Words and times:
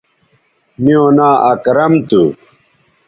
میوں 0.81 1.09
ناں 1.17 1.35
اکرم 1.51 1.93
تھو 2.07 2.21